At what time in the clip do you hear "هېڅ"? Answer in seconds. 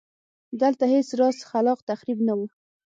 0.93-1.09